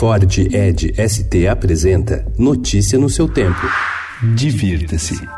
Ford 0.00 0.38
Ed 0.38 0.94
ST 0.96 1.46
apresenta 1.46 2.24
Notícia 2.38 2.98
no 2.98 3.10
seu 3.10 3.28
tempo. 3.28 3.60
Divirta-se. 4.34 5.28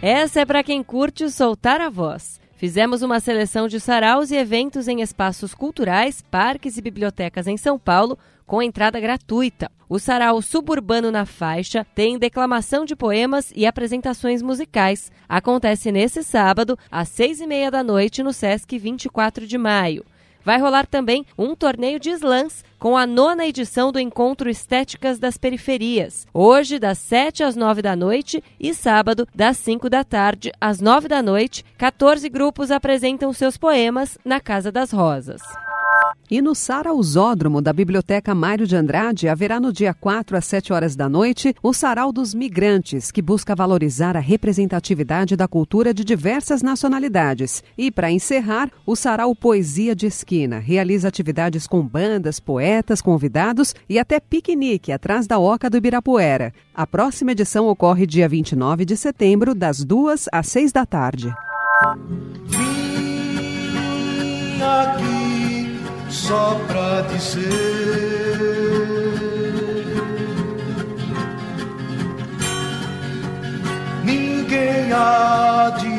Essa 0.00 0.42
é 0.42 0.44
para 0.46 0.62
quem 0.62 0.84
curte 0.84 1.28
soltar 1.30 1.80
a 1.80 1.90
voz. 1.90 2.40
Fizemos 2.56 3.02
uma 3.02 3.18
seleção 3.18 3.66
de 3.66 3.80
saraus 3.80 4.30
e 4.30 4.36
eventos 4.36 4.86
em 4.86 5.00
espaços 5.00 5.52
culturais, 5.52 6.22
parques 6.30 6.76
e 6.76 6.80
bibliotecas 6.80 7.48
em 7.48 7.56
São 7.56 7.76
Paulo, 7.76 8.16
com 8.46 8.62
entrada 8.62 9.00
gratuita. 9.00 9.68
O 9.88 9.98
sarau 9.98 10.40
suburbano 10.40 11.10
na 11.10 11.26
faixa 11.26 11.84
tem 11.92 12.16
declamação 12.16 12.84
de 12.84 12.94
poemas 12.94 13.52
e 13.56 13.66
apresentações 13.66 14.40
musicais. 14.42 15.10
Acontece 15.28 15.90
nesse 15.90 16.22
sábado, 16.22 16.78
às 16.88 17.08
seis 17.08 17.40
e 17.40 17.48
meia 17.48 17.68
da 17.68 17.82
noite, 17.82 18.22
no 18.22 18.32
Sesc 18.32 18.78
24 18.78 19.44
de 19.44 19.58
maio. 19.58 20.04
Vai 20.48 20.58
rolar 20.58 20.86
também 20.86 21.26
um 21.36 21.54
torneio 21.54 22.00
de 22.00 22.08
slams 22.08 22.64
com 22.78 22.96
a 22.96 23.06
nona 23.06 23.46
edição 23.46 23.92
do 23.92 24.00
Encontro 24.00 24.48
Estéticas 24.48 25.18
das 25.18 25.36
Periferias. 25.36 26.26
Hoje, 26.32 26.78
das 26.78 26.96
7 26.96 27.42
às 27.42 27.54
9 27.54 27.82
da 27.82 27.94
noite 27.94 28.42
e 28.58 28.72
sábado, 28.72 29.28
das 29.34 29.58
5 29.58 29.90
da 29.90 30.02
tarde 30.02 30.50
às 30.58 30.80
9 30.80 31.06
da 31.06 31.20
noite, 31.20 31.62
14 31.76 32.26
grupos 32.30 32.70
apresentam 32.70 33.30
seus 33.30 33.58
poemas 33.58 34.16
na 34.24 34.40
Casa 34.40 34.72
das 34.72 34.90
Rosas. 34.90 35.42
E 36.30 36.42
no 36.42 36.54
Sarausódromo 36.54 37.62
da 37.62 37.72
Biblioteca 37.72 38.34
Mário 38.34 38.66
de 38.66 38.76
Andrade 38.76 39.28
haverá 39.28 39.58
no 39.58 39.72
dia 39.72 39.94
4 39.94 40.36
às 40.36 40.44
7 40.44 40.72
horas 40.74 40.94
da 40.94 41.08
noite 41.08 41.54
o 41.62 41.72
Sarau 41.72 42.12
dos 42.12 42.34
Migrantes, 42.34 43.10
que 43.10 43.22
busca 43.22 43.54
valorizar 43.54 44.14
a 44.14 44.20
representatividade 44.20 45.36
da 45.36 45.48
cultura 45.48 45.94
de 45.94 46.04
diversas 46.04 46.60
nacionalidades. 46.62 47.64
E, 47.78 47.90
para 47.90 48.10
encerrar, 48.10 48.70
o 48.84 48.94
Sarau 48.94 49.34
Poesia 49.34 49.96
de 49.96 50.06
Esquina 50.06 50.58
realiza 50.58 51.08
atividades 51.08 51.66
com 51.66 51.80
bandas, 51.80 52.38
poetas, 52.38 53.00
convidados 53.00 53.74
e 53.88 53.98
até 53.98 54.20
piquenique 54.20 54.92
atrás 54.92 55.26
da 55.26 55.38
Oca 55.38 55.70
do 55.70 55.78
Ibirapuera. 55.78 56.52
A 56.74 56.86
próxima 56.86 57.32
edição 57.32 57.66
ocorre 57.68 58.06
dia 58.06 58.28
29 58.28 58.84
de 58.84 58.96
setembro, 58.96 59.54
das 59.54 59.82
2 59.82 60.26
às 60.30 60.46
6 60.48 60.72
da 60.72 60.84
tarde. 60.84 61.32
Vim 64.58 64.62
aqui 64.62 65.17
só 66.28 66.60
pra 66.66 67.00
dizer. 67.12 67.48
Ninguém 74.04 74.92
há 74.92 75.74
de 75.80 75.97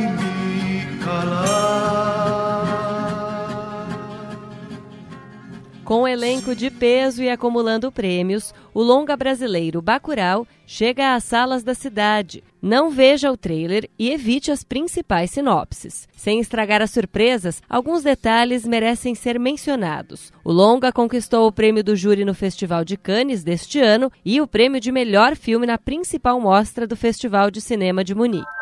Com 5.89 6.07
elenco 6.07 6.55
de 6.55 6.69
peso 6.69 7.23
e 7.23 7.31
acumulando 7.31 7.91
prêmios, 7.91 8.53
o 8.75 8.83
longa 8.83 9.17
brasileiro 9.17 9.81
Bacurau 9.81 10.45
chega 10.63 11.15
às 11.15 11.23
salas 11.23 11.63
da 11.63 11.73
cidade. 11.73 12.43
Não 12.61 12.91
veja 12.91 13.31
o 13.31 13.35
trailer 13.35 13.89
e 13.97 14.11
evite 14.11 14.51
as 14.51 14.63
principais 14.63 15.31
sinopses. 15.31 16.07
Sem 16.15 16.39
estragar 16.39 16.79
as 16.79 16.91
surpresas, 16.91 17.59
alguns 17.67 18.03
detalhes 18.03 18.67
merecem 18.67 19.15
ser 19.15 19.39
mencionados. 19.39 20.31
O 20.43 20.51
longa 20.51 20.91
conquistou 20.91 21.47
o 21.47 21.51
prêmio 21.51 21.83
do 21.83 21.95
júri 21.95 22.23
no 22.23 22.35
Festival 22.35 22.85
de 22.85 22.95
Cannes 22.95 23.43
deste 23.43 23.79
ano 23.79 24.11
e 24.23 24.39
o 24.39 24.45
prêmio 24.45 24.79
de 24.79 24.91
melhor 24.91 25.35
filme 25.35 25.65
na 25.65 25.79
principal 25.79 26.39
mostra 26.39 26.85
do 26.85 26.95
Festival 26.95 27.49
de 27.49 27.61
Cinema 27.61 28.03
de 28.03 28.13
Munique. 28.13 28.58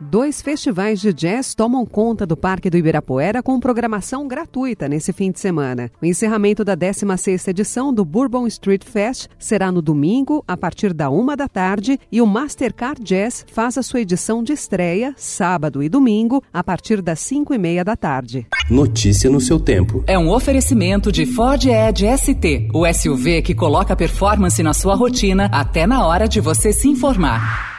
Dois 0.00 0.40
festivais 0.40 1.00
de 1.00 1.12
jazz 1.12 1.56
tomam 1.56 1.84
conta 1.84 2.24
do 2.24 2.36
Parque 2.36 2.70
do 2.70 2.76
Ibirapuera 2.76 3.42
com 3.42 3.58
programação 3.58 4.28
gratuita 4.28 4.88
nesse 4.88 5.12
fim 5.12 5.32
de 5.32 5.40
semana. 5.40 5.90
O 6.00 6.06
encerramento 6.06 6.64
da 6.64 6.76
16ª 6.76 7.48
edição 7.48 7.92
do 7.92 8.04
Bourbon 8.04 8.46
Street 8.46 8.84
Fest 8.84 9.26
será 9.40 9.72
no 9.72 9.82
domingo, 9.82 10.44
a 10.46 10.56
partir 10.56 10.94
da 10.94 11.10
uma 11.10 11.36
da 11.36 11.48
tarde, 11.48 11.98
e 12.12 12.22
o 12.22 12.26
Mastercard 12.26 13.02
Jazz 13.02 13.44
faz 13.52 13.76
a 13.76 13.82
sua 13.82 14.00
edição 14.00 14.40
de 14.40 14.52
estreia, 14.52 15.12
sábado 15.16 15.82
e 15.82 15.88
domingo, 15.88 16.44
a 16.52 16.62
partir 16.62 17.02
das 17.02 17.18
cinco 17.18 17.52
e 17.52 17.58
meia 17.58 17.84
da 17.84 17.96
tarde. 17.96 18.46
Notícia 18.70 19.28
no 19.28 19.40
seu 19.40 19.58
tempo. 19.58 20.04
É 20.06 20.16
um 20.16 20.30
oferecimento 20.30 21.10
de 21.10 21.26
Ford 21.26 21.64
Edge 21.64 22.06
ST, 22.16 22.68
o 22.72 22.86
SUV 22.86 23.42
que 23.42 23.54
coloca 23.54 23.96
performance 23.96 24.62
na 24.62 24.72
sua 24.72 24.94
rotina 24.94 25.46
até 25.52 25.88
na 25.88 26.06
hora 26.06 26.28
de 26.28 26.40
você 26.40 26.72
se 26.72 26.86
informar. 26.88 27.77